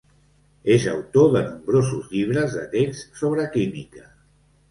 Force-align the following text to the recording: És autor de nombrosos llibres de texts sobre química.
És 0.75 0.87
autor 0.93 1.27
de 1.35 1.43
nombrosos 1.49 2.09
llibres 2.15 2.57
de 2.61 2.65
texts 2.73 3.23
sobre 3.23 3.45
química. 3.59 4.09